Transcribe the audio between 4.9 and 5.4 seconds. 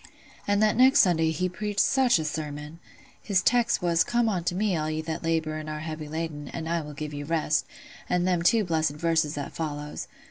that